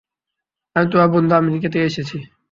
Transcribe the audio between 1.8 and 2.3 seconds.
এসেছি।